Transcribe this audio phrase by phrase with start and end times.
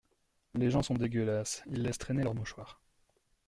[0.55, 2.81] Les gens sont dégueulasse: ils laissent traîner leurs mouchoirs...